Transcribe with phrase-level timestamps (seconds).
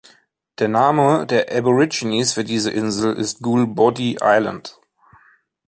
[0.57, 4.79] Der Name der Aborigines für diese Insel ist Goolboddi Island.